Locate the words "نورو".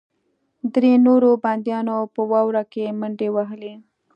1.05-1.29